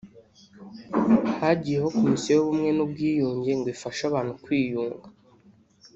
[1.39, 5.07] Hagiyeho Komisiyo y’Ubumwe n’Ubwiyunge ngo ifashe abantu kwiyunga